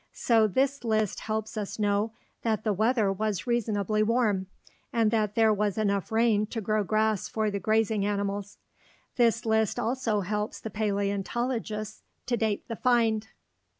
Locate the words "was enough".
5.53-6.11